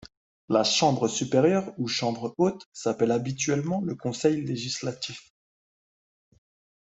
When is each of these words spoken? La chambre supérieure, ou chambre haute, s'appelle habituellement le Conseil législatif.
La 0.49 0.63
chambre 0.63 1.07
supérieure, 1.07 1.75
ou 1.77 1.87
chambre 1.87 2.33
haute, 2.39 2.65
s'appelle 2.73 3.11
habituellement 3.11 3.81
le 3.81 3.93
Conseil 3.93 4.41
législatif. 4.43 5.31